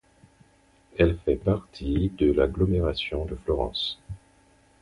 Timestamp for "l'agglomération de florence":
2.31-3.99